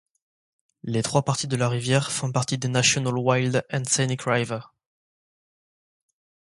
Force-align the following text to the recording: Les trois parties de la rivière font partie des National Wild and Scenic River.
Les 0.81 1.03
trois 1.03 1.21
parties 1.21 1.45
de 1.47 1.55
la 1.55 1.69
rivière 1.69 2.11
font 2.11 2.31
partie 2.31 2.57
des 2.57 2.69
National 2.69 3.15
Wild 3.19 3.63
and 3.71 3.83
Scenic 3.85 4.23
River. 4.23 4.61